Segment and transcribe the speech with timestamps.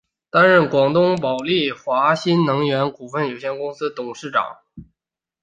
[0.31, 4.57] 担任广东宝丽华新能源股份有限公司董事长。